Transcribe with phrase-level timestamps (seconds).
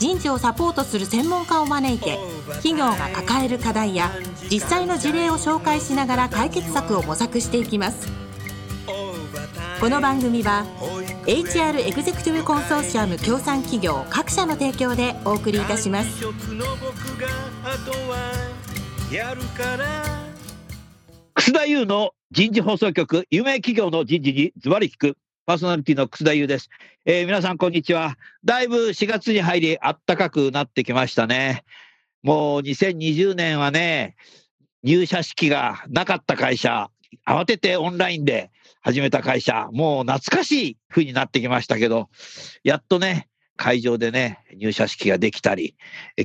[0.00, 2.16] 人事をサポートする専門家を招いて
[2.62, 4.10] 企業が抱える課題や
[4.50, 8.08] 実際の事例を紹介しながら解決策を模索していきます。
[9.78, 10.64] この番組は
[11.26, 16.24] HR エグゼクティブコンソーシアム協賛企業各社の提供でお送りいたします。
[21.34, 25.16] 楠田優の人事放送局有名企業の人事にズバリ聞く。
[25.50, 26.70] パーソナリティの楠田優です、
[27.04, 28.14] えー、皆さんこんにちは。
[28.44, 31.64] だいぶ4月に入り暖かくなってきましたね。
[32.22, 34.14] もう2020年はね
[34.84, 36.88] 入社式がなかった会社
[37.26, 42.10] 慌ててオンラインで始めた会社もう懐かしい風になってきましたけど
[42.62, 43.26] やっとね
[43.56, 45.74] 会場でね入社式ができたり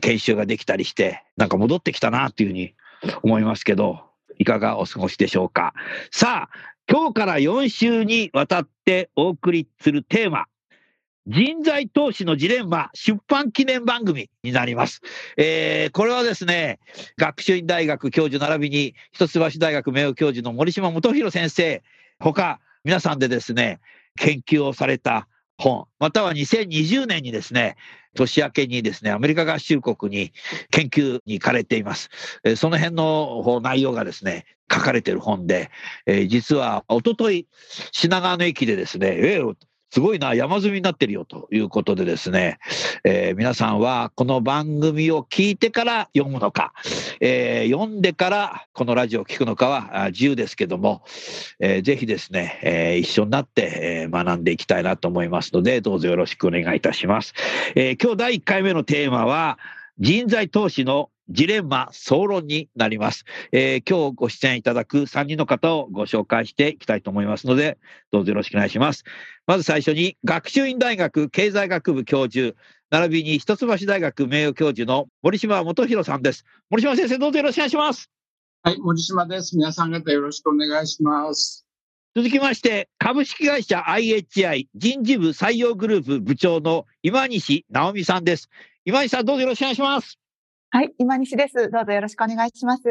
[0.02, 2.76] 研修ができたりしてなんか戻ってきたなっていうふうに
[3.24, 4.02] 思いますけど
[4.38, 5.74] いかがお過ごしでしょうか。
[6.12, 10.46] さあ今日から4週にわたってお送りするテーマ、
[11.28, 15.02] 人材投資のジレンマ出版記念番組になります。
[15.36, 16.80] えー、これはですね、
[17.18, 21.82] 学習院大学教授並びに一橋大学名誉教授の森島元弘先生、
[22.20, 23.80] 他皆さんでですね、
[24.16, 27.78] 研究をされた本、または2020年にですね、
[28.16, 30.34] 年明けにですね、アメリカ合衆国に
[30.72, 32.10] 研究に行かれています。
[32.56, 35.70] その辺の内容がですね、書かれている本で、
[36.28, 37.48] 実は一昨日
[37.92, 39.54] 品川の駅でですね、えー、
[39.96, 42.60] すごいな、山積みになってるよということでですね、
[43.06, 46.74] えー、皆さんはこの番組を聞いてから読むのか、
[47.22, 51.06] えー、読んでからこのラジオを聞くのかは自由ですけども、
[51.62, 57.34] えー、ぜひですね、えー、一緒になって、えー、学んでいきたいなと思いますので、どうぞよろしくお願いいたします。
[57.76, 59.58] えー、今日第1回目のテーマは、
[60.00, 67.78] 人材投資のジレンマ総論になります、えー、今日ご出演いただく3人の方をご紹介していきたいと思いますので、
[68.12, 69.04] どうぞよろしくお願いします。
[69.48, 72.56] まず最初に、学習院大学経済学部教授、
[72.92, 76.46] 並びに一橋大学名誉教授の森島元弘さんです。
[76.70, 78.10] 森島先生、どうぞよろしくお願いします。
[78.64, 79.58] はい、森島です。
[79.58, 81.66] 皆さん方よろしくお願いします。
[82.16, 88.50] 続きまして、株式会社 IHI 人事部採用グループ部長の今西直美さんです。
[88.86, 90.18] 今西さん、どうぞよろしくお願いします。
[90.72, 91.70] はい、今西です。
[91.72, 92.84] どうぞよろしくお願いします。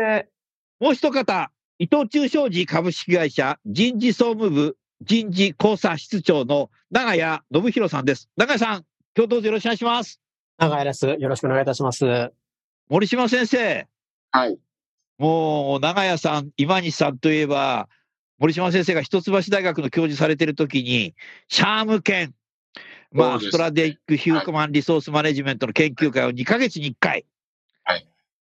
[0.80, 7.20] もう一方、伊藤忠商事株式会社人事総務部人事考査室長の長谷
[7.52, 8.30] 信弘さんです。
[8.36, 8.84] 長谷さん、
[9.16, 10.20] 今日どうぞよろしくお願いします。
[10.58, 11.06] 長谷です。
[11.06, 12.32] よろしくお願いいたします。
[12.88, 13.86] 森島先生。
[14.30, 14.58] はい。
[15.18, 17.88] もう、長谷さん、今西さんといえば、
[18.38, 21.14] 森島先生が一橋大学の教授されているときに、
[21.48, 22.34] シャーム研、
[23.12, 27.24] まあ、ストラディック・ヒューマン・リソース・マネジメントの研究会を2ヶ月に1回、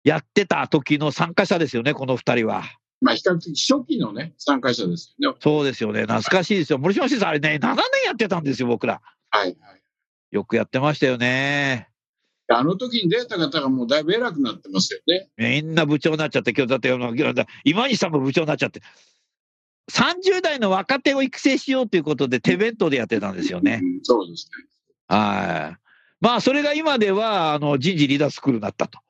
[0.04, 2.64] やってた時の参加者ですよね、この二人は。
[3.00, 5.38] まあ、比較的初期のね、参加者ですよね。
[5.40, 6.02] そうですよね。
[6.02, 6.78] 懐かしいですよ。
[6.78, 9.00] 森島先生、あれね、7年やってたんですよ、僕ら。
[9.30, 9.56] はい。
[10.30, 11.88] よくやってましたよね。
[12.48, 15.28] あの時に出た方がもうだいぶ偉くなってますよね。
[15.36, 18.82] みんな部長になっちゃって、今日だって、今西さんも部長になっちゃって。
[19.90, 23.80] 30代の若手を育成しようということで手弁当でやってたんですよね。
[23.82, 25.16] うん、そうですね。
[25.16, 25.76] はい。
[26.20, 29.00] まあ、それが今では、あの、人事リーダースクールになったと。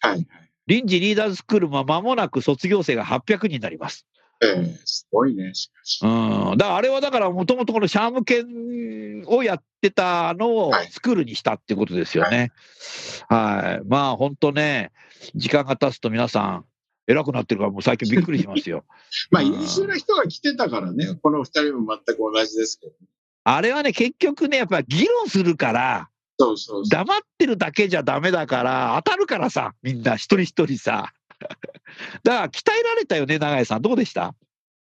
[0.00, 0.26] はい。
[0.66, 4.06] 臨時リーダーズスクールも間もなく卒業生が800人になります。
[4.40, 6.00] えー、すごいね、しかし。
[6.04, 6.06] う
[6.54, 6.58] ん。
[6.58, 12.52] だからあれはだからもともとこのシャーム犬をやってたのをスクールにしたっていうことですよね。
[13.28, 13.66] はい。
[13.66, 14.92] はい、まあ本当ね、
[15.34, 16.64] 時間が経つと皆さん
[17.08, 18.84] 偉くなってるからもう最近びっくりしますよ。
[19.32, 22.92] まあ優秀な人が来てたからね、この二人も全く同じですけど。
[23.44, 31.12] あれはね、結局ね、やっぱ議論するから、そうそう黙ってるだけじゃダメだから、当たるからさ、みんな一人一人さ。
[32.22, 33.82] だから鍛えられたよね、永井さん。
[33.82, 34.34] どうでした？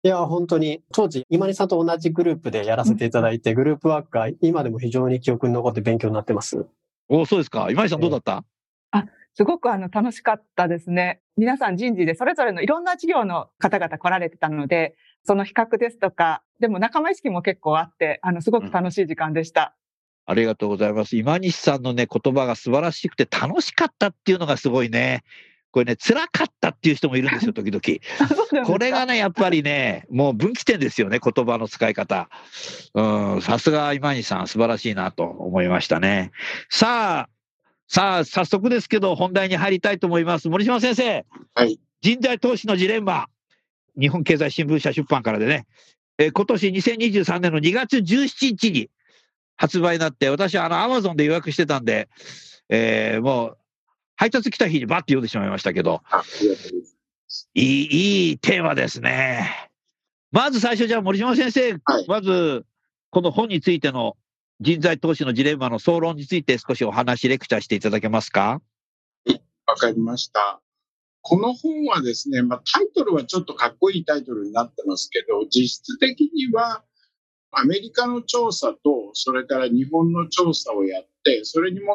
[0.03, 6.65] いや、本当に、当時、今井さんと同じグループでやらせていただいて、グループワークが今でも非常に記憶に残って勉強になってます。
[7.09, 7.67] おそうですか。
[7.71, 8.43] 今井さんどうだった、
[8.91, 11.21] あ、すごくあの楽しかったですね。
[11.35, 19.75] 皆さん人事でそれぞれのいろんな事業の方々来られてたので、その比較ですとか、でも仲間意識も結構あって、あの、すごく楽しい時間でした。
[20.27, 21.15] ありがとうございます。
[21.15, 25.23] 今西さんのね、言葉が素晴らしくて楽しかったっていうのがすごいね。
[25.71, 28.65] これね、辛かったっていう人もいるんですよ、 時々。
[28.65, 32.29] これがね、やっぱりね、もう分岐点ですよね、言葉の使い方。
[32.93, 36.31] うん、さすが今西さん、素晴らしいなと思いましたね。
[36.69, 37.29] さあ、
[37.87, 40.49] さあ、早速ですけど、本題に入りたいと思います。
[40.49, 41.25] 森島先生。
[41.55, 41.79] はい。
[42.01, 43.27] 人材投資のジレンマ。
[43.97, 45.65] 日本経済新聞社出版からでね、
[46.17, 48.89] えー今年2023年の2月17日に
[49.57, 52.07] 発売になって、私はあの、アマゾンで予約してたんで、
[52.69, 53.57] えーもう、
[54.15, 56.01] 配達来た日にバッて読んでしまいましたけど。
[57.53, 57.87] いい、
[58.29, 59.69] いいテーマですね。
[60.31, 62.65] まず最初、じゃあ森島先生、はいまず、
[63.09, 64.17] この本についての
[64.59, 68.61] 人材投資のジレンマの総論について少しお話、レクチャーしていただけますか？
[69.65, 70.61] わかりました。
[71.21, 76.83] この本はですね、まあ、タイトルはちょっとかっこいいタイトルになってますけど、実質的には
[77.59, 81.85] アメリカの調査と、それから日本の調査をやって、それに基づ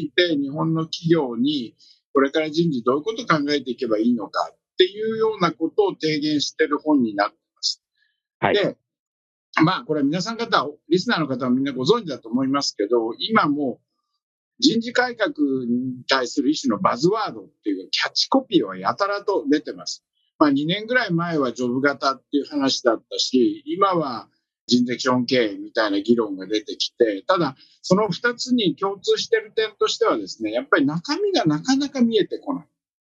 [0.00, 1.74] いて日本の企業に
[2.14, 7.82] これから人事どういうことを考えていけばいいのかっていうようなことを提言している本になってます。
[8.38, 8.76] はいで、
[9.62, 13.88] まあこれは皆さん方、リスナーの方はみんなご存知だと思いますけど、今もう
[14.60, 15.30] 人事改革
[15.66, 20.04] に対する一種のバズワードっていうキャッチコピーはやたらと出てます。
[20.38, 24.28] まあ2年ぐらい前はジョブ型っていう話だったし、今は
[24.68, 32.66] 人的資本経営みたいな議論が出てきて、ただその2つに共通している点としてはですね、やっぱり中身がなかなか見えてこない。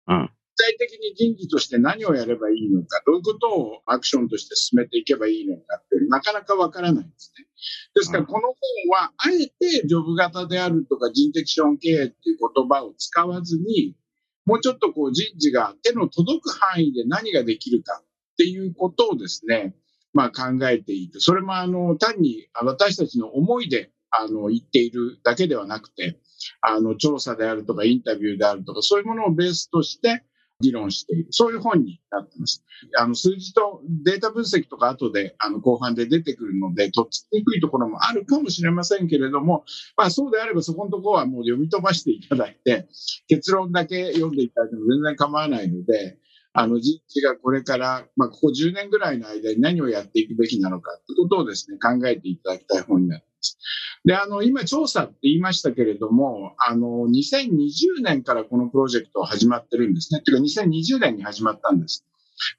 [0.08, 7.46] うん具体的に人事として何をやればいいのか、どういうことをアクションとして進めていけばいいのかってなかなかわからないんですね。
[7.94, 8.56] ですから、この本
[8.90, 13.96] は、あえてジョブ型であるとか人的資本経営っていう言葉を使わずに、
[14.44, 18.04] もうちょっとこう人事が手の届く範囲で何ができるかっ
[18.36, 19.74] ていうことをですね、
[20.12, 21.20] まあ考えていく。
[21.20, 26.18] それもあの、単に私たちの思いであの言っているだけではなくて、
[26.60, 30.24] あの、調査であるとかインタビューであるとか、そういうものをベースとして
[30.60, 31.26] 議論している。
[31.30, 32.64] そういう本になってます。
[32.98, 39.64] あの、数字とデータ分析とか後で、あの、後半で出てくるので、とっつきにくいところもあるかもしれませんけれども、
[39.96, 42.88] まあそうであればそこのところはもう読み飛ばしていただいて、
[43.28, 46.18] 結論だけ読んでいただいても全然構わないので、
[46.54, 53.58] あの、人事がこれから、まあここ10年ぐらいの間に何をやっていくべきなのかってことをですね、考えていただきたい本になります。
[54.04, 60.20] で、あの、今調査って言いましたけれども、あの、2020年からこのプロジェクト始まってるんですね。
[60.20, 62.04] っていうか2020年に始まったんです。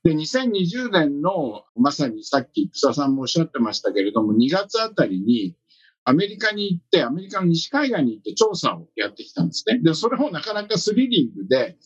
[0.04, 5.56] で、2020年の、まさにさっき草さんもおっしゃってましたけれども、2月あたりに、
[6.06, 9.80] アメリカに行って、アメリカの西海岸に行って調査をやってきたんですね。
[9.80, 11.78] で、それもなかなかスリリングで、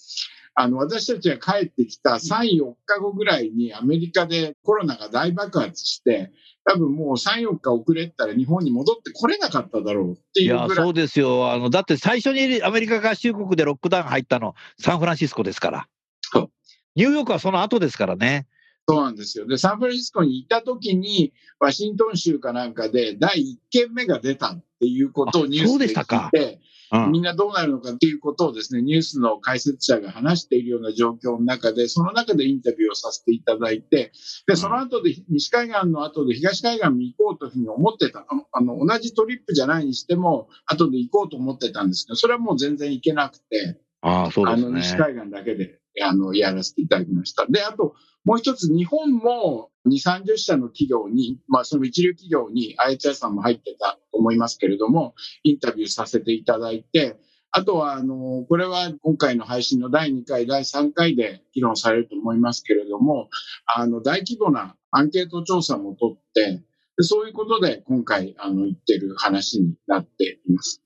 [0.60, 6.32] あの、私たちが帰ってきた3、4日後ぐらいにアメリカでコロナが大爆発して、
[6.66, 11.52] 多分もう3、4日遅れたら日本に戻ってこれなかっただろうっていうぐらいそうですよ。
[11.52, 15.88] あの、だって最初にアメリカ合衆国でロックダウン入ったの、サンフランシスコですから
[16.22, 16.50] そう。
[16.96, 18.48] ニューヨークはその後ですからね。
[18.90, 19.46] そうなんですよ。
[19.46, 26.60] で、サンフランシスコに行った時に、ワシントン州かなんかで第1件目が出たっていうことをニュースで聞いて、
[26.92, 27.12] うん。
[27.12, 34.12] みんなどうなるのかっていうことをですね、ニュースの解説者が話しているような状況の中で、その中でインタビューをさせていただいて、
[34.48, 38.26] で、その後で西海岸の後で東海岸に行こうというふうに思ってた。
[38.52, 45.00] あの、同じトリップじゃないにしても、後で行こうと思ってたんですけど、それはもう全然行けなくて、ああ、そうですあの、西ね。
[45.00, 47.46] 海岸だけで、あの、やらせていただきました。
[47.48, 57.18] で、あと、もう一つ、日本も2、30社の企業に、まあ、その一流企業に、IHI さんも入ってたと思いますけれども、インタビューさせていただいて、
[57.52, 63.30] あとは、あの、これは今回の配信の第2回、第3回で議論されると思いますけれども、
[63.66, 66.64] あの、大規模なアンケート調査も取って、
[66.98, 70.84] でそういうことで今回、あの、言ってる話になっています。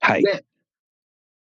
[0.00, 0.22] はい。
[0.22, 0.44] で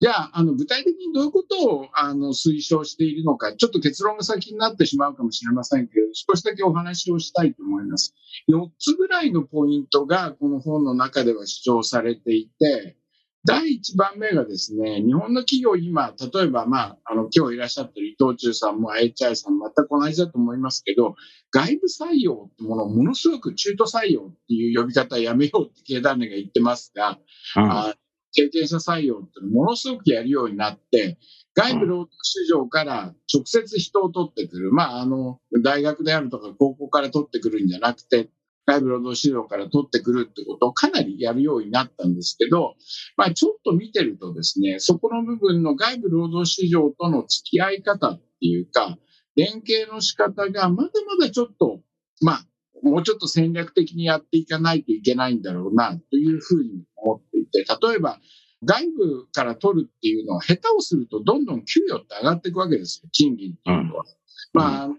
[0.04, 8.14] じゃあ、あの、具体的にどういうことを、あの、推奨しているのか、ちょっと結論が先になってしまうかもしれませんけれど、少しだけお話をしたいと思います。
[8.50, 12.99] 4つぐらいのポイントが、この本の中では主張されていて、
[13.46, 21.14] 第1番目がですね、日本の企業今、例えば、まあ、あの、今日いらっしゃってる伊藤忠さんも HI さんも全く同じだと思いますけど、
[21.50, 27.18] 外部採用ってものをものすごく中途採用っていう呼び方やめようって経団連が言ってますが、
[27.56, 27.94] うんあ
[28.34, 31.18] 経験者採用ってのものすごくやるようになって、
[31.54, 34.72] 外部労働市場から直接人を取ってくる。
[34.72, 38.28] まあ、あの、大学であるとか高校から取ってくるんじゃなくて、
[38.66, 42.74] 外部労働市場から取ってくるってことをかなりやるようになったんですけど、
[43.16, 48.98] まあ、ちょっと見てるとですね、そこの部分の外部労働市場との付き合い方っていうか、
[49.36, 51.80] 連携の仕方がまだまだちょっと、
[52.22, 52.46] まあ、
[52.84, 58.20] もうちょっと戦略的にやっていかないといけないんだろうな、というふうに思っていて、例えば、
[58.64, 64.04] 外部から取るっていうのは、下手をするとどんどん給与って上がっていくわけですよ、賃金っていうのは。
[64.52, 64.94] まあ、あの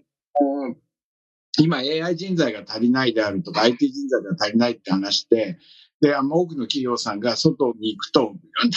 [1.58, 5.58] 今 AI 人材が足りないであるとか IT 人材が足りないって話で、
[6.00, 8.34] で、多くの企業さんが外に行くと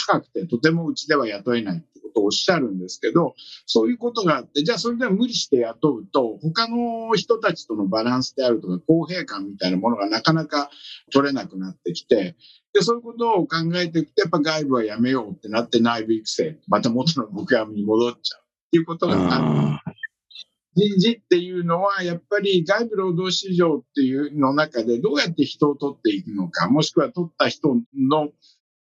[0.08, 3.34] 高くてとてもうちでは雇えないことをおっしゃるんですけど、
[3.66, 10.70] そういうことがあって、じゃあそれでは無理して雇うと、他の人たちとのバランスであるとか公平感みたいなものがなかなか
[11.12, 12.36] 取れなくなってきて、
[12.72, 20.00] で、そういうことを考えていくと、やっぱ外部はやめようってなって内部育成、また元の僕闇に戻っちゃうっていうことがあって、
[20.76, 28.28] 人事っていうのは、やっぱり外部労働市場っていうの中でどうやって人を取っていくのか、もしくは取った人の、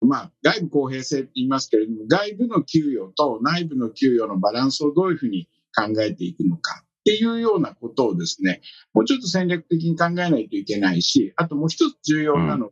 [0.02, 8.62] まあ、外部公平性って言いますけれども、外部の給与と内部の給与のバランスをどういうふうに考えていくのかっていうようなことをですね、
[8.94, 12.72] もうちょっと戦略的に考えないといけないし、あともう一つ重要なのは、う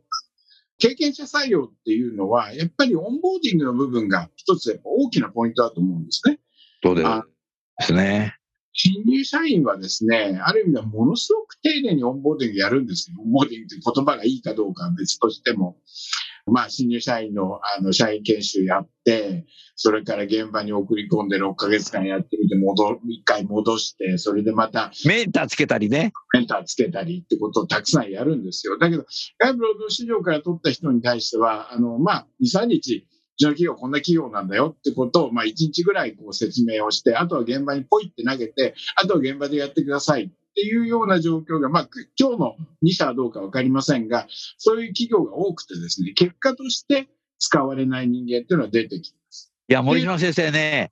[0.80, 6.38] 経験者採用っていうのは、やっぱりオンボーディングの部分が一つ大きなポイントだと思うんですね。
[6.84, 7.04] そうで
[7.80, 8.36] すね。
[8.72, 13.16] 新入社員はですね、ある意味ではものすごく丁寧にオンボーディングやるんですよ。
[13.20, 15.76] オンボーディングという言葉がいいかどうかは別としても。
[16.48, 24.90] まあ、新入社員の、あの、社員研修やって、それから現場に送り込んで6ヶ月間やってみて、戻、一回戻して、それでまた。
[25.06, 26.12] メンターつけたりね。
[26.32, 28.78] メンターつけたりってことをたくさんやるんですよ。
[28.78, 29.04] だけど、
[29.38, 33.06] 外部労働市場から取った人に対しては、あの、まあ、2、3日、
[33.38, 41.88] ちの企業こんな企業なんだよってことを、まあ、1日ぐらいこう説明をして、あとは現場にポイって投げて、あとは現場でやってくださいっていうような状況が、まあ、
[42.18, 44.26] 今日の2社はどうかわかりませんが、
[44.58, 49.52] そういう企業が多くてですね、結果として使われない人間っていうのは出てきます。
[49.68, 50.90] いや、森島先生ね、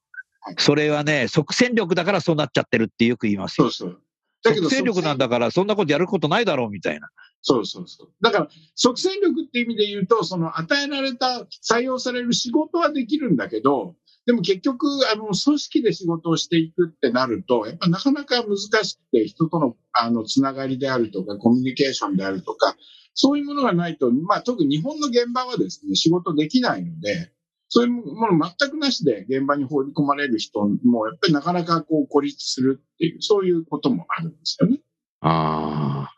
[0.59, 3.71] それはね、即戦力だからそうなっちゃってるってよく言いますよ。
[3.71, 4.01] そうそう。
[4.45, 7.09] だけど、即戦力なんだから、そんなことやることないだろうみたいな。
[7.43, 8.09] そうそうそう。
[8.21, 13.97] だから、即戦力っていう意味で言うと、その与えられた、採用される仕事はできるんだけど、
[14.27, 22.77] でも結局、あの、組織で仕事をしていくってなると、やっぱなかなか難しくて、人との、あの、つながりであるとか、コミュニケーションであるとか、
[23.15, 27.31] そういうものがないと、まあ、特に日本の現場はですね、仕事できないので、
[27.69, 34.81] そういうもの全くなしで現場に放り込まれる人も、やっぱりなかなかこう孤立するっていう、そういうこともあるんですよね。
[35.21, 36.11] あ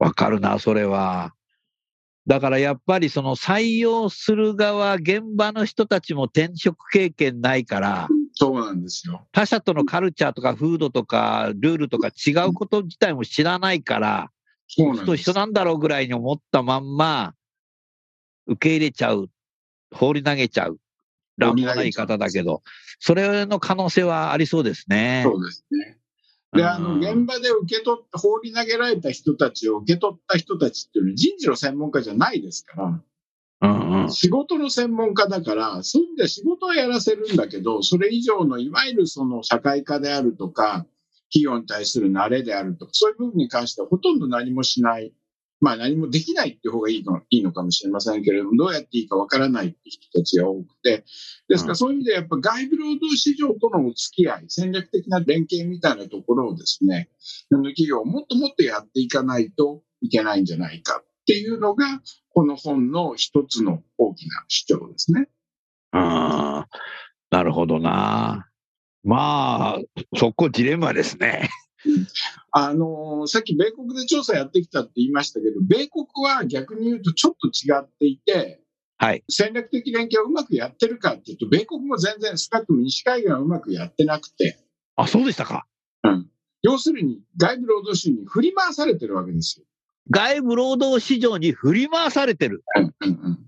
[0.00, 0.04] あ。
[0.04, 1.34] わかるな、それは。
[2.26, 9.26] だからやっぱりその採用する側、現場の人たちも転職経験ないから、そうなんですよ。
[9.32, 14.30] 他者とのカルチャーとか風土とかルールとか違うこと自体も知らないから、
[14.68, 17.34] そうなんと一緒なんだろうぐらいに思ったまんま、
[18.46, 19.30] 受け入れちゃう、
[19.92, 20.78] 放り投げちゃう。
[21.36, 22.62] 乱暴な言い方だけど、
[22.98, 25.22] それの可能性はありそうですね。
[25.24, 25.98] そうですね。
[26.52, 33.02] で、あの、現場で受け取った、放り投げられた人たちを受け取った人たちっていうのは人事の専門家じゃないですから、
[33.62, 40.86] うんうん、仕事の専門家だから、そういう意味では仕事はやらせるんだけど、それ以上のいわゆるその社会科であるとか、
[41.32, 45.12] 企業に対する慣れであるとか、そういう部分に関してはほとんど何もしない
[45.60, 51.04] まあ何もできないっていう方がいいのいいのかもしれませんけれども、どうやっていいかわからない人たちが多くて、
[51.48, 57.08] ですからそういう意味でやっぱ外部労働市場とのお付き合い、戦略的な連携みたいなところをですね、
[57.50, 61.86] 企業をもっともっとやっていかないといけないんじゃないかっていうのが、
[62.34, 65.28] この本の一つの大きな主張ですね。
[65.92, 66.78] ああ、
[67.30, 68.48] なるほどな。
[69.02, 69.78] まあ、
[70.16, 71.48] そこジレンマですね。
[72.52, 78.62] あの、さっき米国で調査やってきたって言いましたけど、米国は逆に言うとちょっと違っていて、
[78.98, 79.24] はい。
[79.28, 84.58] 戦略的連携をうまくやってるかっていうと、米国も全然少なくとも西海岸はうまくやってなくて。
[84.96, 85.66] あ、そうでしたか。
[86.02, 86.30] うん。
[86.62, 89.66] 要するに、外部労働市場に振り回されてるわけですよ。
[90.10, 92.64] 外部労働市場に振り回されてる。
[92.76, 93.38] うんうんうん。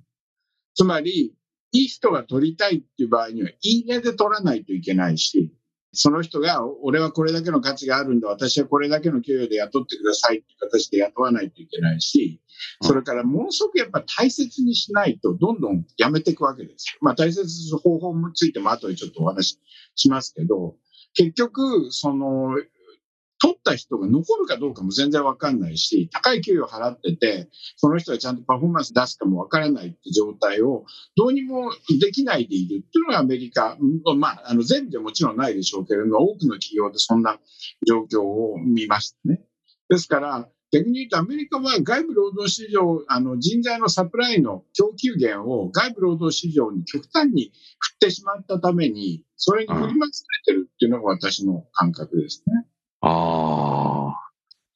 [0.74, 1.34] つまり、
[1.72, 5.52] いい人が取りたいっていう場合には、いいねで取らないといけないし、
[5.92, 12.40] その人が、俺はこれだけの価値があるんだ、私はこれだけの給与で雇ってくださいっていう形で雇わないといけないし、
[12.82, 16.98] それからものすごくやっぱ大切にしないと、どんどんやめていくわけですよ。
[17.00, 19.58] まあ大切にする方法についても後でちょっとお話し
[19.94, 20.76] しますけど、
[21.14, 22.54] 結局、その、
[23.40, 30.84] 取った人が残るかどうかも全然わかんないし、高い給与を払ってて、その人がちゃんとパフォーマンス出すかもわからないって状態を
[31.16, 33.76] どうにもできないでいるっていうのがアメリカ、
[34.16, 37.38] まあ、あの全部でもちろんないでしょうけれども、多くの企業でそんな
[37.86, 39.42] 状況を見ましたね。
[39.88, 52.66] ですから、逆に言うとアメリカは外部労働市場、あの人材のサプライの供給源を外部労働市場に極端に振ってしまったために、それに振り回されてるっていうのが私の感覚ですね。
[53.00, 54.14] あ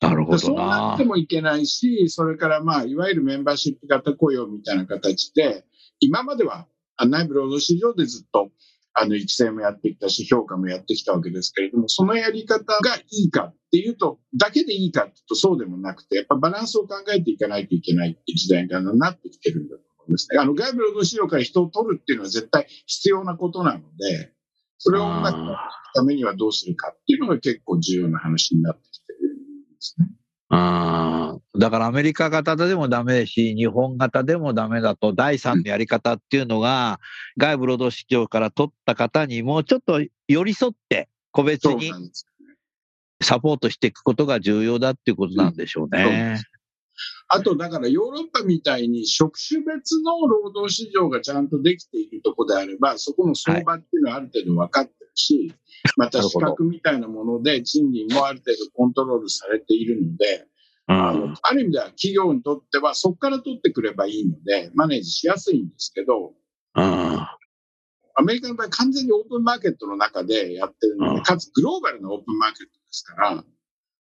[0.00, 5.64] あ、なるほどそうなってもいけないし、それからまあ、いわゆるメンバーシップ型雇用みたいな形で、
[6.00, 6.66] 今までは
[6.98, 8.50] 内部労働市場でずっと
[8.94, 20.38] あの育成もやってきたし、評価もやってきたわけですけれども、そのやり方がいいかっていうと、だけでいいかっていうとそうでもなくて、やっぱバランスを考えていかないといけないっていう時代になってきてるんだと思いますね。
[20.38, 24.32] あの、外部労働市場から人を取るっていうのは絶対必要なことなので、
[24.84, 25.58] それをうまくやっていく
[25.94, 29.38] ためにはどうするかっていうのが結構重要な話になってきてるん
[29.70, 30.08] ですね。
[30.50, 36.98] うんだからアメリカ型でもダメだし、日本型でもダメだと、第三のやり方っていうのが、
[37.38, 41.92] 外部労働市場から取った方にもうちょっと寄り添って、個別に。
[43.22, 46.50] サポートしていくことが重要だっていうことなんでしょうねす。
[47.34, 55.54] あと、だからヨーロッパみたいに職種別の労働市場がちゃんとできているところであれば、そこの相場っていうのはある程度分かってるし、
[55.96, 60.46] また資格みたいなもので賃金もある程度コントロールされているので、
[60.88, 61.08] うん。
[61.08, 66.34] あのある意味では企業にとってはそこから取ってくればいいので、マネージしやすいんですけど、
[66.74, 66.82] うん。
[66.84, 71.22] アメリカの場合完全にオープンマーケットの中でやってるので、うん。
[71.22, 73.42] かつグローバルなオープンマーケットですから、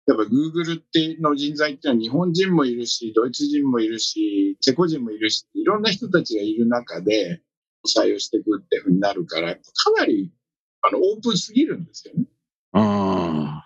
[0.08, 7.42] やっぱ Google っての人材ってのは日本人もいるし、ドイツ人もいるし、チェコ人もいるし、いろんな人たちがいる中で
[7.86, 9.60] 採用していくっていうふうになるから、か
[9.98, 10.32] なり
[10.80, 12.24] あのオープンすぎるんですよね。
[12.72, 13.62] うん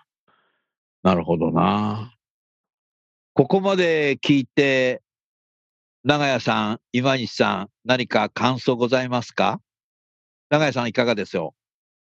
[1.03, 2.13] なるほどな。
[3.33, 5.01] ここまで聞いて、
[6.03, 9.61] 長谷さん、今西さん、何か感想ございますか？
[10.49, 11.55] 長谷さん、いかがですよ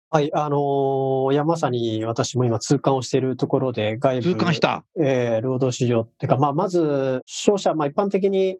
[0.09, 4.85] はい、あのーいや、まさに私も今痛感をしているところで、外部、痛感した。
[4.97, 8.57] えー労働市場っていうか、まあ、まず、商社、まあ、一般的に、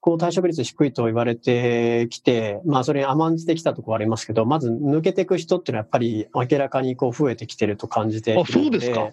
[0.00, 9.10] こう、退職率低いと言われてきて、まあ、それに甘んじてきたところはありますけど、まず抜けていく人っていうのはやっぱり明らかにこう、増えてきてると感じてあそうですか。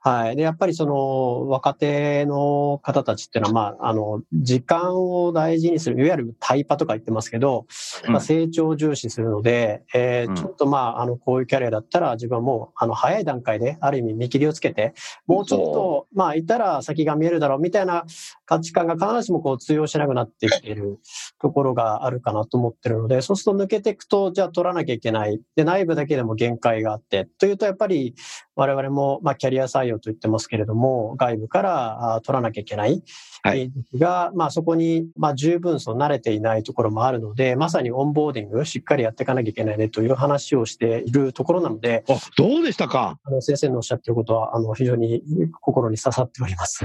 [0.00, 0.36] はい。
[0.36, 7.66] で、やっぱりその、若手の方たちっていうのは、まあ、あの、時間を大事にする、いわゆるタイパとか言ってますけど、
[8.08, 10.36] まあ、成長を重視するので、えーうん。
[10.36, 14.94] ちょっとまあ、あの、こういうキャリアだったら自分はもう、あの、早い段階で、ある意味見切りをつけて、
[15.26, 18.04] もうちょっと、まあ、いたら先が見えるだろうみたいな
[18.52, 20.98] 価値観が必ずしもこう通用しなくなってきている
[21.40, 25.40] ところがあるかなと思ってるので、そうすると抜けていくと、じゃあ取らなきゃいけない。
[25.56, 28.14] で、内部だけでも限界があって、というとやっぱり
[28.54, 33.02] 我々も、まあ、キャリア採用と言ってますけれども、外部からあ取らなきゃいけない。
[33.42, 43.18] はいえーが、まあ、そこに、まあ、十分そう慣れていないところもあるので、まさにオンボーディングしっかりやっていかなきゃいけないねという話をしているところなので、あ、どうでしたか？
[43.24, 45.22] あの先生のおっしゃっていることは、あの、非常に
[45.60, 46.84] 心に刺さっております。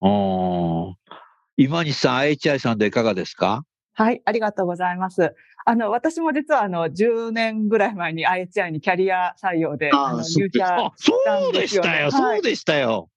[0.00, 0.96] うん。
[1.56, 3.64] 今西さん、IHI さんでいかがですか？
[3.94, 5.34] はい、ありがとうございます。
[5.66, 12.12] あの、私も実はあの、10年ぐらい前に IHI にキャリア採用で、あーあの、そうです入社あ、そうでしたよ、はい。
[12.12, 13.08] そうでしたよ。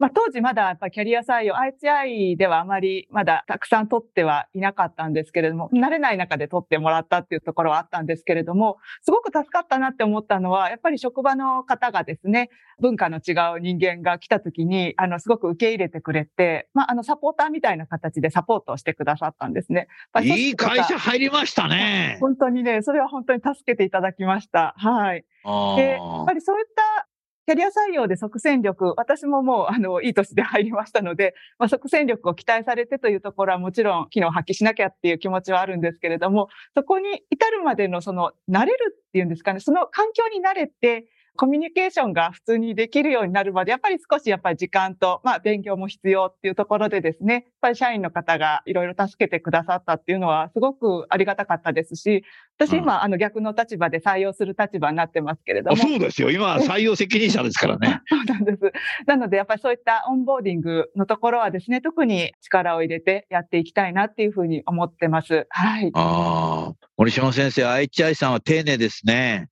[0.00, 12.48] まあ、当時まだやっぱキャリア採用、IHI ではあまりまだたくさん取ってはいなかったんですけれども、慣れない中で取ってもらったっていうところはあったんですけれども、すごく助かったなって思ったのは、やっぱり職場の方がですね、
[12.80, 19.88] 文化の違う人間が来た時に、あの、すごく受け入れてくれて、まあ、あの、サポーターみたいな形でサポートをしてくださったんですね。
[20.22, 22.16] いい会社入りましたね。
[22.22, 24.74] 本当にね、それは本当に助けていただきました。
[24.78, 25.26] はい。
[25.44, 27.06] あで、やっーぱりそういった
[27.46, 52.24] キャリア採用で即戦力、私ももう、 あの、いい年で入りましたので、まあ、即戦力を期待されてというところはもちろん機能を発揮しなきゃっていう気持ちはあるんですけれども、そこに至るまでのその、慣れるっていうんですかね、その環境に慣れて、コミュニケーションが普通にできるようになるまで、やっぱり少しやっぱり時間と、まあ勉強も必要っていうところでですね、やっぱり社員の方がいろいろ助けてくださったっていうのはすごくありがたかったですし、
[52.58, 55.76] 私今、あの逆の立場で採用する立場になってますけれども。
[55.76, 56.30] あそうですよ。
[56.30, 58.02] 今は採用責任者ですからね。
[58.08, 58.72] そうなんです。
[59.06, 65.46] なので、やっぱりそういったオンボーディングのところはですね、特に力を入れてやっていきたいなっていうふうに思ってます。
[65.48, 65.90] はい。
[65.94, 69.48] ああ、森島先生、IHI さんは丁寧ですね。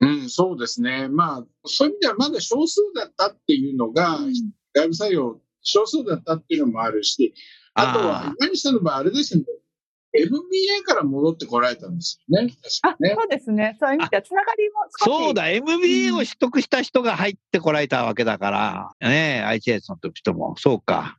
[0.00, 1.08] うん、そうですね。
[1.08, 4.18] まあ、そういう意味ではまだ少数だったっていうのが、
[4.74, 7.34] 外部採用少数だったっていうのもあるし、
[7.74, 9.44] あとはあ、今西さんの場合、あれですね、
[10.12, 12.52] MBA から戻ってこられたんですよね。
[12.52, 13.14] あ、確かね。
[13.18, 13.76] そうですね。
[13.80, 14.74] そういう意味では、つながりも。
[14.90, 21.18] そうだ、MBA を取得した人が入ってこられたわけだから、ね、IHI さんと人も、そうか。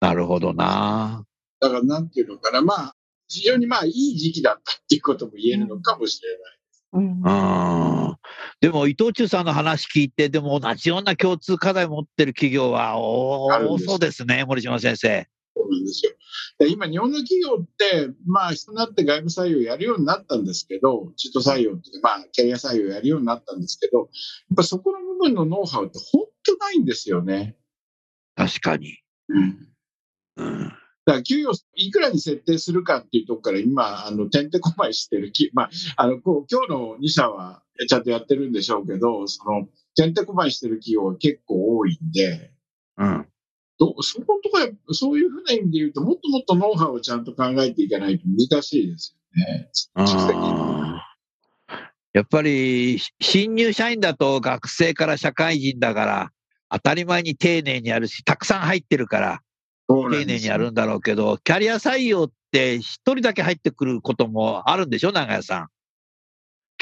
[0.00, 1.24] なるほどな。
[1.60, 2.94] だから、なんていうのかな、まあ、
[3.28, 6.38] 非常にまあ、いい時期だったっていうことも言えるのかもしれない。
[6.38, 6.55] うん
[6.92, 7.22] うん。
[8.60, 15.28] でも、伊藤忠さんの話聞いて、でも同じような共通課題持ってる企業は多そうですね、森島先生。
[15.56, 16.12] そうなんですよ。
[16.58, 24.08] で今、日本の企業って、まあ、人になって外部採用やるようになったんですけど、中途採用っていうか、まあ、キャリア採用やるようになったんですけど、やっ
[24.56, 27.56] ぱそこの部分のノウハウって本当ないんですよね。
[28.36, 28.98] 確かに。
[29.28, 29.68] うん。
[30.36, 30.72] うん。
[31.06, 42.50] だから給与いくらに設定するかっていうところから今、あの、てんてこまいしてるき、まあ、あの、こう今日の2社はちゃんとやってるんでしょうけど、その、てんてこまいしてる企業は結構多いんで、
[42.98, 43.26] うん。
[43.78, 49.70] どそこのところそういうふうな意味で言うと、もっともっとノウハウをちゃんと考えていかないと難しいですよね。
[52.14, 56.32] やっぱり新入社員だと学生から社会人だから
[56.70, 59.42] 当たり前に丁寧にやるし、たくさん入ってるから
[59.88, 65.68] 丁寧にやるんだろうけど、キャリア採用って一人だけ入ってくることもあるんでしょ、長屋さん。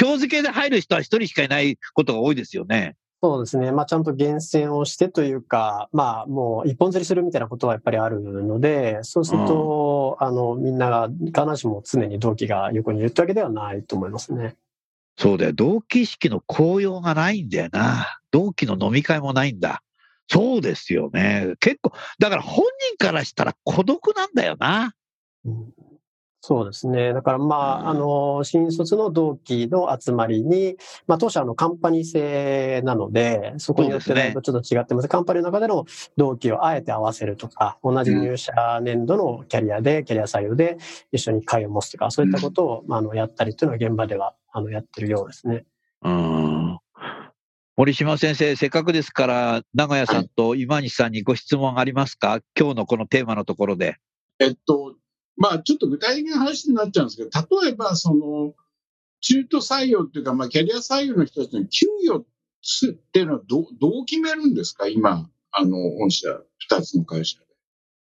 [0.00, 2.96] 今日付けで入る人は一人しかいないことが多いですよね。
[3.22, 3.72] そうですね。
[3.72, 14.56] まあ、ちゃんと厳選をしてというか、まあ、もう一本釣りするみたいなことはやっぱりあるので、そうすると、うん、あの、みんなが必ずしも常に同期が横にいるってわけではないと思いますね。
[15.16, 15.52] そうだよ。
[15.54, 18.20] 同期式の効用がないんだよな。
[18.30, 19.82] 同期の飲み会もないんだ。
[20.28, 21.54] そうですよね。
[21.60, 22.64] 結構、だから本
[22.96, 24.94] 人からしたら孤独なんだよな。
[25.44, 25.72] うん
[26.46, 27.14] そうですね。
[27.14, 35.04] だからまあ、あの、新卒の同期の集まりに、まあ当社のカンパニー制なので、そこによってだいぶちょっと違ってます。
[35.04, 35.86] すね、カンパニーの中での
[36.18, 40.76] 同期をあえて合わせるとか、同じ入社年度のキャリアで、キャリア採用で
[41.12, 45.64] 一緒に会を持つとか、そういったことを、まあ、あの、やったりというのは現場では、あの、やってるようですね。
[46.02, 46.78] うん。
[47.76, 52.38] 森島先生、せっかくですから、長屋さんと今西さんにご質問ありますか？
[52.56, 53.96] 今日のこのテーマのところで。
[54.38, 54.94] えっと、
[55.36, 58.54] まあ、ちょっと具体的な話になっちゃうんですけど、例えば、その、
[59.20, 62.24] 中途採用っていうか、まあ、キャリア採用の人たちの給与
[62.92, 64.86] っていうのはどどう決めるんですか？
[64.86, 67.43] 今、あの、御社、二つの会社で。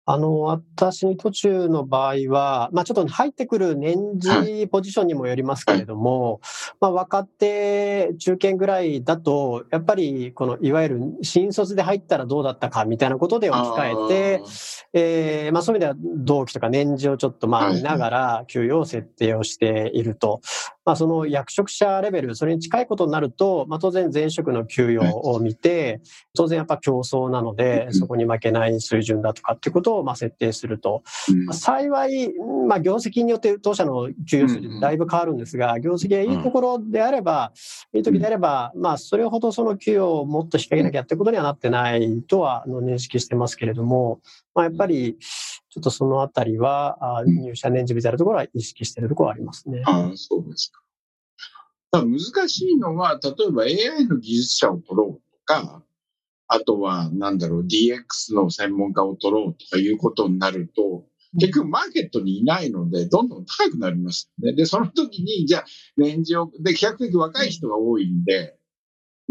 [0.05, 6.41] あの、私に途中の場合は、まあちょっと入ってくる年次ポジションにもよりますけれども、はい、
[6.81, 14.43] まあ若手、中堅ぐらいだと、やっぱりこのいわゆる新卒で入ったらどうだったかみたいなことで置き換えて、
[14.93, 20.41] えー、まあそういう意味では同期とか年次をちょっとまあ見ながら給与を設定をしていると。
[20.85, 26.01] まあ、その役職者レベル、それに近いことになると、まあ、当然前職の給与を見て、
[26.35, 31.03] 当然やっぱ競争なので、そこに負けない水準だとかっていうことをまあ設定すると。
[31.45, 32.33] まあ、幸い、
[32.67, 37.51] まあ、業績によって当社の給与数だいぶ変わるんですが、業績がいいところであれば、
[37.93, 44.19] いい時であれば、まあ、それほどその給与をもっと引き上げなきゃってことにはなってないとは認識してますけれども、
[44.55, 45.17] まあ、やっぱり、
[45.71, 49.81] ちょっとそのあたりは、入社年次みたいなところは意識しているところはありますね。
[49.85, 52.03] ああ、そうですか。
[52.03, 55.81] 難しいのは、例えば AI の技術者を取ろうとか、
[56.47, 61.05] あとは、なんだろう、DX の専門家を取ろうとかいうことになると、
[61.39, 64.51] 結局マーケットにいないので、どんどん高くなりますね。
[64.53, 68.57] で、その時に、じゃあ、年次を、で、比較的若い人が多いんで、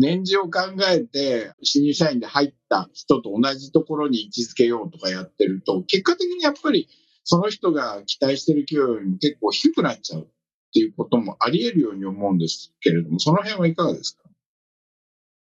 [0.00, 6.88] 年次を考えて、新入社員で入った人と同じところに位置づけようとかやってると、結果的にやっぱり
[7.24, 10.26] その人が期待してる給与よりも結構低くなっちゃうっ
[10.72, 14.29] ていうこともあり得るように思うんですけれども、その辺はいかがですか？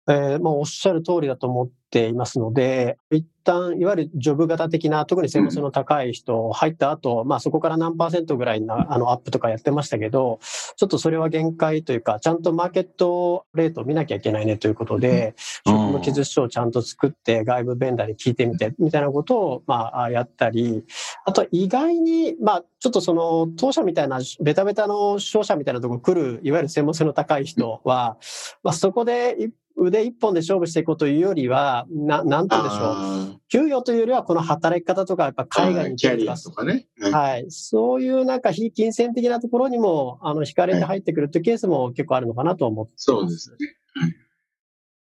[0.09, 10.39] えー、まあ、おっしゃる通りだと思っていますので、一旦、いわゆるジョブ型的な、特に専門性の高い人入った後、まあそこから何パーセントぐらいな、あの、アップとかやってましたけど、
[10.77, 15.35] ちょっとそれは限界というか、ちゃんとマーケットレートを見なきゃいけないねということで、
[15.67, 20.85] 職務記述書をちゃんと作って外部ベンダーに聞いてみて、みたいなことを、まあ、やったり、
[21.27, 28.17] あと意外に、まあ、ちょっとその、当社みたいな、ベタベタの商社みたいなところ来る、いわゆる専門性の高い人は、
[28.63, 33.41] まあそこで腕一本で勝負していこうというよりは、ななんて言うんでしょう。
[33.49, 37.47] 給与というよりは、この働き方とか、やっぱ海外にキャリアとかね、はい。
[37.51, 43.05] そういうなんか非金銭的なところにも、あの、惹かれて入ってくるというケースも結構あるのかなと思ってます。
[43.05, 43.57] そうですね。
[43.95, 44.15] はい。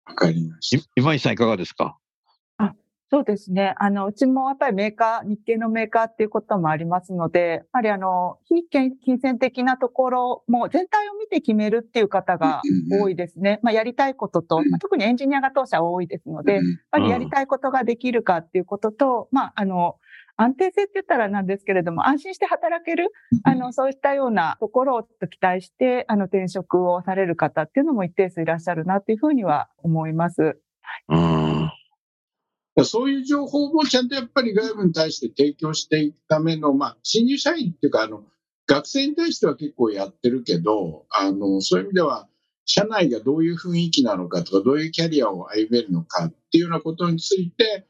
[0.07, 0.85] わかりました。
[0.95, 1.97] 今井さんいかがですか？
[3.11, 3.73] そうですね。
[3.79, 12.61] あの、うちもやっぱりメーカー、日系のメーカーっていうこともありますので、やっぱりあの、非金銭的なところも全体を見て決めるっていう方が
[13.01, 13.59] 多いですね。
[13.63, 19.95] まあ、やりたいことと、まあ、特にエンジニアが当社多いですので、やっぱりやりたいことができるかっていうことと、まあ、あの、
[20.37, 23.07] 安定性って言ったらなんですけれども、安心して働ける、
[23.43, 30.59] あの、そういったようなところを期待して、あの、転職をされる方っていうのも一定数いらっしゃるなっていうふうには思います。
[31.09, 31.58] うん
[32.85, 38.23] そういう情報もちゃんとやっぱり外部に対して提供していくための、まあ、新入社員っていうか、あの、
[38.67, 42.27] 学生に対しては結構やってるけど、あの、そういう意味では、
[42.65, 47.87] 社内がどういう雰囲気なのかとか、どういうキャリアを歩めるのかっていうようなことについて、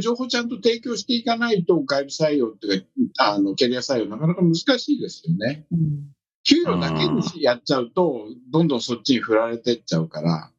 [0.00, 2.80] 情報ちゃんと提供していかないと、外部採用っていう
[3.14, 5.66] か、あの、キャリア採用なかなか難しいですよね。
[5.72, 6.10] うん、
[6.44, 10.52] 給与だけにやっちゃうと、どんどんそっちに振られてっちゃうから、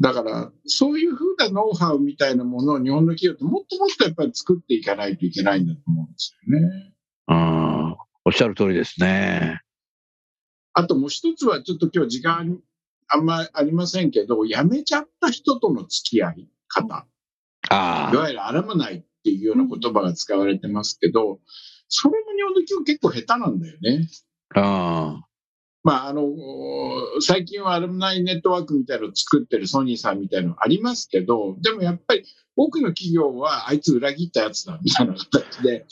[0.00, 6.92] だから、そういうふうなノウハウみたいなものを日本の企業ってもっともっとやっぱり作っていかないといけないんだと思うんですよね。
[7.28, 9.60] うん、おっしゃる通りですね。
[10.72, 12.58] あともう一つはちょっと今日時間
[13.08, 17.06] あんまありませんけど、辞めちゃった人との付き合い方。
[17.68, 21.40] あいわゆるアラムナイっていうような言葉が使われてますけど、
[21.88, 24.08] それも日本の企業結構下手なんだよね。
[24.54, 25.25] あ。
[25.86, 26.24] まあ、あの、
[27.20, 32.24] 最近はアルムナイネットワークみたいなのを作ってるソニーさんみたいなのありますけど、でもやっぱり
[32.56, 35.86] 多くの企業はあいつ裏切ったやつだみたいな形で、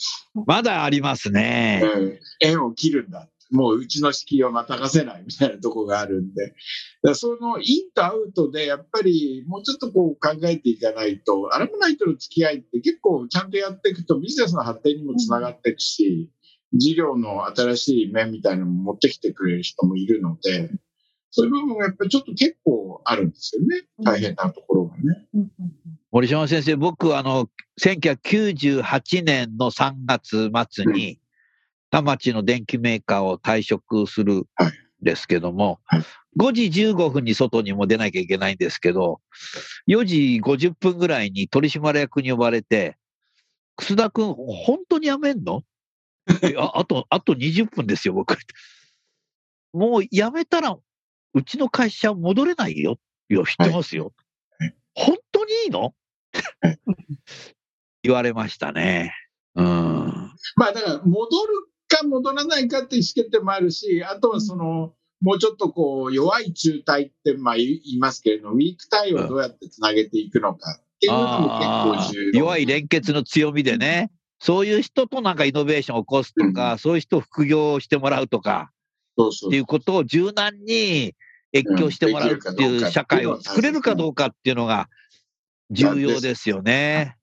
[0.45, 1.81] まだありますね。
[1.81, 3.29] うん縁を切るんだ。
[3.51, 6.53] もううちの敷居をまたがせないみたいなとこがあるんで、
[7.01, 16.29] だそのインとアウトでやっぱりもうちょっとこう考えていかないと、アラムナイトの付き合いって結構ちゃんとやっていくとビジネスの発展にもつながっていくし、
[16.73, 20.69] 事業の新しい面みたいなのも持ってきてくれる人もいるので、
[21.31, 23.83] そういう部分がやっぱりちょっと結構あるんですよね。
[24.03, 25.27] 大変なところがね。
[25.33, 25.49] うんうん
[26.15, 27.49] 森島先生、僕、あの、
[27.81, 31.19] 1998年の3月末に、
[31.89, 34.45] 田町の電機メーカーを退職するん
[35.01, 36.03] ですけども、はい。
[36.39, 39.19] 5時15分に外にも出なきゃいけないんですけど、
[39.89, 42.95] 4時50分ぐらいに取締役に呼ばれて、
[43.75, 45.63] 楠田君、本当に辞めんの？
[46.43, 48.37] いや あと、あと20分ですよ、僕。
[49.73, 50.77] もう辞めたら、
[51.33, 52.97] うちの会社戻れないよ。
[53.29, 54.13] いや、知ってますよ。
[54.59, 55.93] はい本当にいいの？
[58.01, 59.13] 言われましたね。
[59.55, 59.65] うん。
[60.55, 72.39] まあだから戻るか戻らないかっていう意思決定もあるし、あとはその、もうちょっとこう弱い中退ってまあ言いますけれども、ウィークタイをどうやってつなげていくのかっていうのもあ結構重ー要。
[72.39, 78.71] 弱い連結の強みでね、そういう人となんかイノベーションを起こすとか、そういう人を副業してもらうとか
[79.17, 81.15] そうそうっていうことを柔軟に
[81.55, 84.89] 越境してもらうっていう社会を作れるかどうかっていうのが
[85.71, 87.15] 重要ですよね。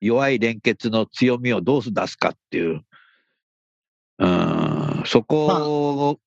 [0.00, 2.82] 弱い連結の強みをどう出すかっていう。
[4.20, 6.18] うん、そこを、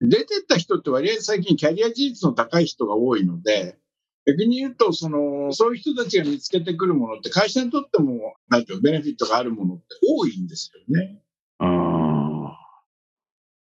[0.00, 3.78] 出てった人って割合最近キャリア事実の高い人が多いので、
[4.26, 11.18] 逆に言うと、その、そういう人たちが見つけてくるものって会社にとっても、なんていうのベネフィットがあるものって多いんですよね。
[11.60, 12.12] うん、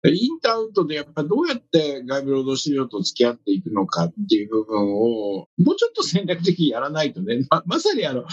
[0.02, 8.26] でインとアウトでやっぱどうやって外部労働市場と付き合っていくのかっていう部分を、もうちょっと戦略的にやらないとね、ままさにあの、あ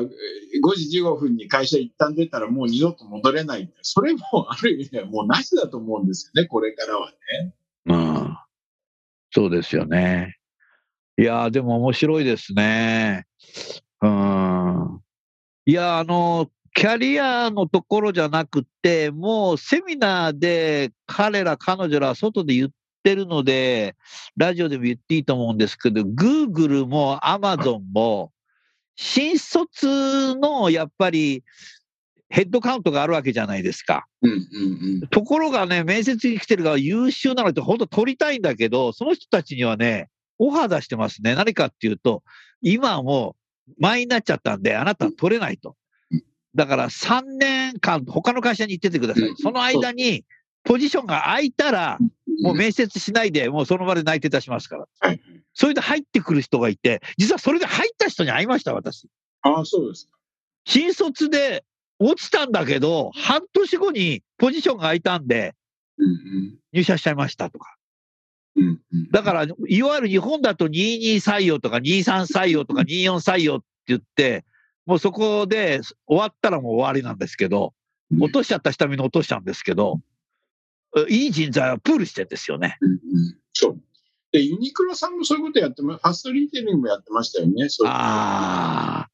[0.00, 0.08] 5
[0.76, 3.72] 時15分に会社一旦出たらもう二度と戻れない。
[3.82, 7.54] それもある意味ではもうなしだと思うんですよね、これからはね。
[7.86, 8.36] うん。
[9.30, 10.37] そうですよね。
[11.18, 13.26] いやー、でも面白いですね。
[14.00, 15.00] うん。
[15.66, 22.68] いやー、あの、キャリアのところじゃなくて、もうセミナーで彼ら、彼女らは外で言っ
[23.02, 23.96] てるので、
[24.36, 28.30] ラジオでも言っていいと思うんですけど、Google も Amazon も、
[28.94, 31.42] 新卒のやっぱり
[32.28, 34.06] ヘッドカウントがあるわけじゃないですか。
[34.22, 34.38] うんうん
[35.02, 35.08] うん。
[35.08, 41.34] ところがね、面接に来てる側優秀なのって本当取りたいんだけど、その人たちにはね、オファー出してますね。
[41.34, 42.22] 何かっていうと、
[42.62, 43.36] 今はも
[43.68, 45.76] う前になっちゃったんで、あなたは取れないと
[46.10, 46.22] うん。
[46.54, 49.34] だから3年間、他の会社に行っててくださうんい。
[49.38, 50.24] その間に、
[50.64, 51.98] ポジションが空いたら、
[52.42, 54.86] もう面接しないで、もうその場で内定出しますから。
[55.00, 55.20] はい。
[55.54, 59.08] それで入ってくる人がいて、実はそれで入った人に会いました、私。
[59.42, 60.12] ああ、そうですか。
[60.64, 61.64] 新卒で
[61.98, 65.54] 落ちたんだけど、半年後にポジションが空いたんで、
[65.96, 67.77] うん入社しちゃいましたとか。
[68.58, 68.64] うん。
[68.64, 69.10] うんうん。
[69.10, 74.44] だから、いわゆる日本だと22採用とか23採用とか24採用って言って、
[74.86, 77.74] もうそこで終わったらもう終わりなんですけど、
[78.10, 80.00] うん落としちゃった人はみんな落としちゃうんですけど、
[81.10, 82.78] いい人材はプールしてんですよね。
[82.80, 82.98] うんうん
[83.52, 83.80] そう。
[84.32, 87.68] で、ユニクロさんもそういうことやってま、ファストリーテイリングもやってましたよね。
[87.68, 89.10] そういうああ。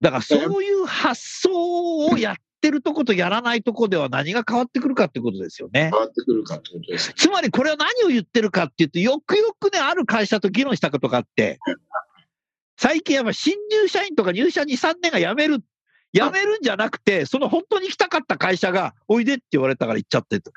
[0.00, 5.90] だからそういう発想をやってるとことやらないとこでは何が変わってくるかってことですよね。
[5.92, 7.12] 変わってくるかってことです。
[7.16, 11.58] つまりこれは何を言ってるかっていうと、よくよくね、ある会社と議論したことがあって、
[12.78, 15.58] 最近やっぱ新入社員とか入社2、3年が辞める、
[16.12, 20.52] 辞めるんじゃなくて、その本当に行きたかった会社が、おいでって言われたから行っちゃってと。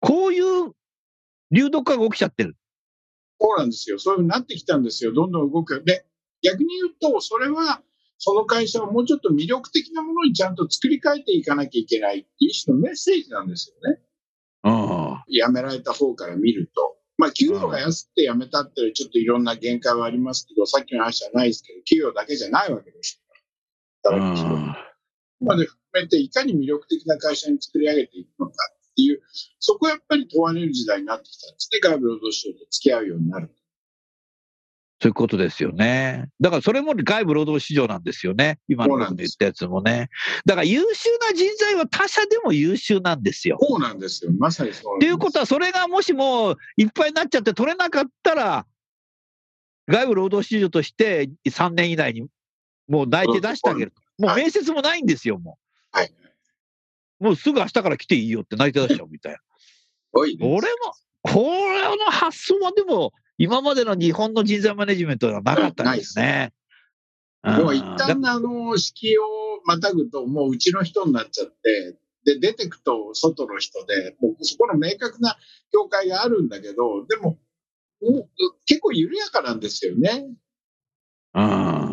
[0.00, 0.72] こういう
[1.50, 2.56] 流動化が起きちゃってる。
[3.40, 3.98] そうなんですよ。
[3.98, 5.12] そういうふうになってきたんですよ。
[5.12, 5.82] どんどん動く。
[5.84, 6.06] で、
[6.42, 7.82] 逆に言うと、それは、
[8.18, 14.00] その会社をもうちょっと魅力的なものにちゃんと作り変えていかなきゃいけないっていう一種のメッセージなんですよね。
[14.64, 15.22] うん。
[15.28, 16.96] 辞められた方から見ると。
[17.18, 23.22] まあ、給料が安くて辞めたっていうちょっといろんな限界はありますけど、さっきの話じゃないですけど、給料だけじゃないわけです
[24.02, 24.18] から。
[25.40, 29.22] まで含めて、いかに魅力的な会社に作り上げていくのかっていう、
[29.60, 31.80] そこはやっぱり問われる時代になってきたんですね。
[31.80, 33.50] 外部労働省と付き合うようになる。
[35.00, 36.28] そういうことですよね。
[36.40, 38.58] だからそれも外部労働市場なんですよね。
[38.66, 40.08] 今の言ったやつもね。
[40.46, 43.58] だから優秀な人材は他社でも優秀なんですよ。
[43.60, 44.32] そうなんですよ。
[44.38, 45.08] まさにそうなんです。
[45.08, 48.66] っていうことは、それがもしもいっぱいになっちゃって取れなかったら、
[49.86, 52.26] 外部労働市場として3年以内に
[52.88, 54.00] もう内定出してあげると。
[54.18, 55.58] もう面接もないんですよ、も
[55.92, 55.98] う。
[55.98, 56.12] はい。
[57.20, 59.38] もうすぐ明日から来ていいよって内定出しちゃうみたいな。
[60.14, 60.60] おいこれも、
[61.20, 66.52] これの発想はでも、今までの日本の人材マネジメントではなかったんですね。
[67.42, 69.22] もう一うん旦あの、式を
[69.64, 75.36] またぐと、もううちの人になっちゃって、で、出てくと外の人で、もうそこの明確な
[75.72, 77.38] 境界があるんだけど、でも、
[78.66, 80.26] 結構緩やかなんですよね。
[81.34, 81.92] うん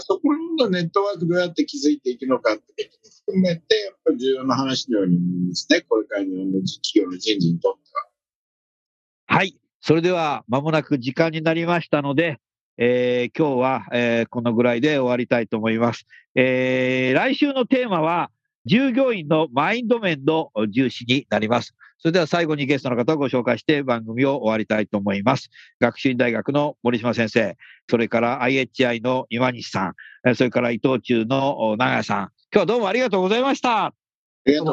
[0.00, 0.20] そこ
[0.58, 2.90] のネットワークどうやって築いていくのかって
[3.26, 5.80] 含めて、やっぱり重要な話のように思いますね。
[5.88, 9.36] これから日本の企業の人事にとっては。
[9.38, 9.58] はい。
[9.80, 12.38] それでは、まもなく時間になりましたので、
[12.76, 16.06] えー今日は、えーこのぐらいで終わりたいと思います。
[16.34, 18.30] えー来週のテーマは、
[18.64, 21.74] 従業員のマインド面の重視になります。
[21.98, 25.50] それでは最後にゲストの方をご紹介して番組を終わりたいと思います。
[25.80, 27.56] 学習院大学の森島先生、
[27.88, 29.94] それから IHI の今西さん、
[30.26, 32.18] えーそれから伊藤忠のお長谷さん。
[32.18, 33.86] 今日はどうもありがとうございました。
[33.86, 33.94] あ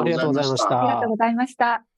[0.04, 0.78] りがとうございました。
[0.78, 1.95] ありがとうございました。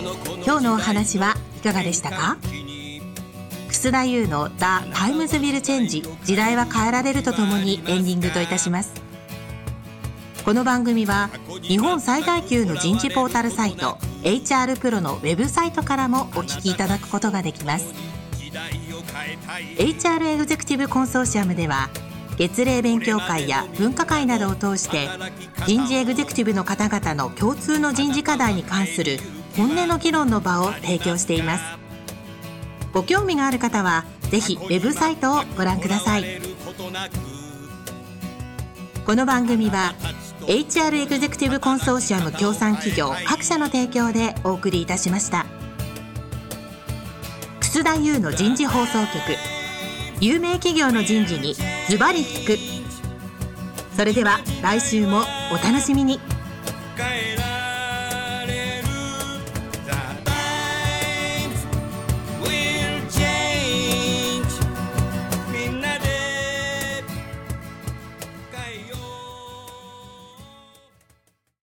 [0.00, 2.36] 今日のお話はいかがでしたか？
[3.68, 8.92] 楠田優の「The Times Will Change 時代は変えられる」とともにエンディングといたします。
[10.44, 11.30] この番組は
[11.62, 17.86] 日本最大級の人事ポータルサイト HR プロのウェブサイトからもお聞きいただくことができます。
[19.78, 21.90] HR エグゼクティブコンソーシアムでは
[22.36, 25.08] 月例勉強会や分科会などを通して
[25.66, 29.18] 人事エグゼクティブの方々の共通の人事課題に関する
[29.58, 31.64] 本音の議論の場を提供しています。
[32.92, 36.24] ご興味がある方はぜひウェブサイトをご覧ください。
[39.04, 39.96] この番組は
[40.46, 45.44] HR エグゼクティブコンソーシアム協賛企業各社の提供でお送りいたしました。
[47.58, 49.18] 楠田優の人事放送局
[50.20, 51.54] 有名企業の人事に
[51.88, 52.58] ズバリ聞く。
[53.96, 56.20] それでは来週もお楽しみに。
[56.96, 57.57] 変えら